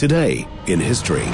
[0.00, 1.26] Today in history.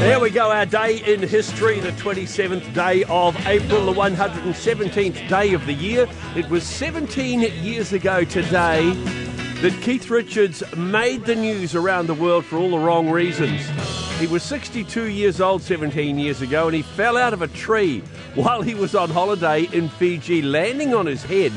[0.00, 5.54] There we go, our day in history, the 27th day of April, the 117th day
[5.54, 6.08] of the year.
[6.34, 9.20] It was 17 years ago today
[9.60, 13.60] that Keith Richards made the news around the world for all the wrong reasons.
[14.18, 18.02] He was 62 years old 17 years ago and he fell out of a tree
[18.34, 21.52] while he was on holiday in Fiji, landing on his head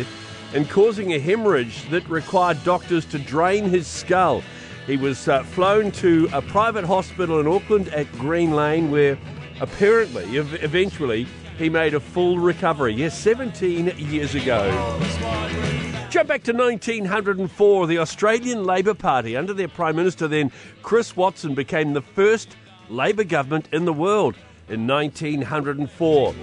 [0.54, 4.44] and causing a hemorrhage that required doctors to drain his skull.
[4.86, 9.18] He was uh, flown to a private hospital in Auckland at Green Lane, where
[9.62, 11.26] apparently, ev- eventually,
[11.58, 12.94] he made a full recovery.
[12.94, 14.70] Yes, 17 years ago.
[16.10, 17.88] Jump back to 1904.
[17.88, 22.56] The Australian Labor Party, under their Prime Minister then, Chris Watson, became the first
[22.90, 24.36] Labor government in the world
[24.70, 26.36] in 1904.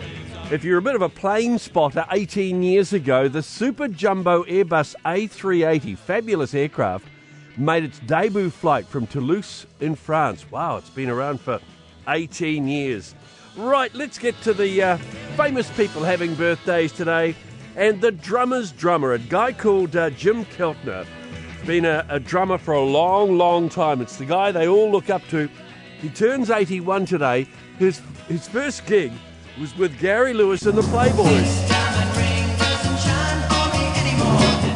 [0.50, 4.96] If you're a bit of a plane spotter, 18 years ago, the super jumbo Airbus
[5.04, 7.06] A380, fabulous aircraft,
[7.56, 10.50] made its debut flight from Toulouse in France.
[10.50, 11.60] Wow, it's been around for
[12.08, 13.14] 18 years.
[13.60, 14.96] Right, let's get to the uh,
[15.36, 17.34] famous people having birthdays today.
[17.76, 21.06] And the drummer's drummer, a guy called uh, Jim Keltner,
[21.66, 24.00] been a, a drummer for a long, long time.
[24.00, 25.46] It's the guy they all look up to.
[26.00, 27.46] He turns 81 today.
[27.78, 29.12] His, his first gig
[29.60, 31.68] was with Gary Lewis and the Playboys.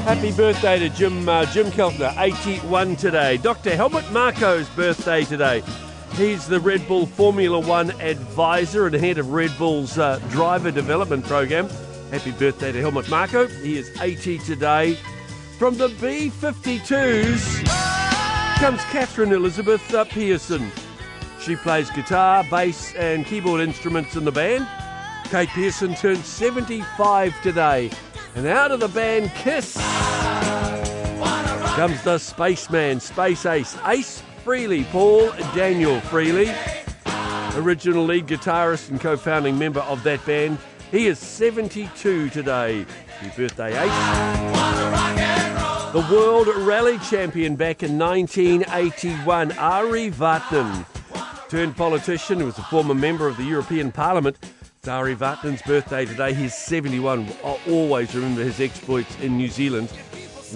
[0.04, 3.38] Happy birthday to Jim uh, Jim Keltner, 81 today.
[3.38, 3.74] Dr.
[3.74, 5.62] Helmut Marko's birthday today.
[6.16, 11.24] He's the Red Bull Formula One advisor and head of Red Bull's uh, driver development
[11.24, 11.68] program.
[12.12, 13.48] Happy birthday to Helmut Marko.
[13.48, 14.94] He is 80 today.
[15.58, 17.64] From the B 52s
[18.60, 20.70] comes Catherine Elizabeth uh, Pierson.
[21.40, 24.68] She plays guitar, bass, and keyboard instruments in the band.
[25.30, 27.90] Kate Pierson turns 75 today.
[28.36, 29.74] And out of the band Kiss
[31.74, 36.54] comes the spaceman, Space Ace, Ace Frehley, Paul Daniel Frehley,
[37.56, 40.58] original lead guitarist and co founding member of that band.
[40.90, 42.84] He is 72 today.
[43.08, 43.90] Happy birthday, Ace.
[45.92, 50.84] The World Rally Champion back in 1981, Ari Vatanen,
[51.48, 54.36] turned politician who was a former member of the European Parliament.
[54.78, 56.34] It's Ari Vatanen's birthday today.
[56.34, 57.26] He's 71.
[57.42, 59.90] I'll always remember his exploits in New Zealand.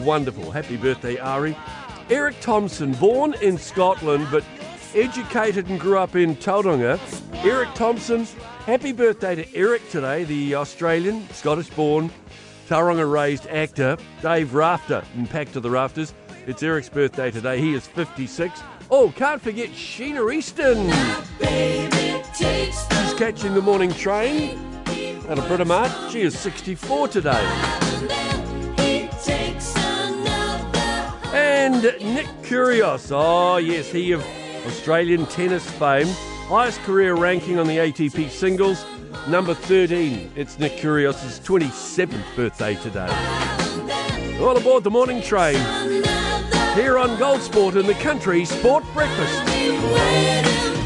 [0.00, 0.50] Wonderful.
[0.50, 1.56] Happy birthday, Ari.
[2.10, 4.42] Erik Thomson, born in Scotland but
[4.94, 6.98] educated and grew up in Tauranga.
[7.44, 8.26] Erik Thomson,
[8.64, 12.10] happy birthday to Erik today, the Australian, Scottish born,
[12.66, 13.98] Tauranga raised actor.
[14.22, 16.14] Dave Rafter in Packed to the Rafters.
[16.46, 17.60] It's Erik's birthday today.
[17.60, 18.58] He is 56.
[18.90, 20.90] Oh, can't forget Sheena Easton.
[22.34, 24.58] She's catching the morning train
[25.28, 26.10] out of Britomart.
[26.10, 28.47] She is 64 today.
[31.32, 34.24] And Nick Kyrgios, oh ah, yes, he of
[34.66, 36.06] Australian tennis fame,
[36.48, 38.84] highest career ranking on the ATP singles,
[39.28, 40.32] number 13.
[40.36, 43.08] It's Nick Kyrgios' 27th birthday today.
[44.40, 45.56] All aboard the morning train
[46.74, 50.77] here on Gold Sport in the country sport breakfast.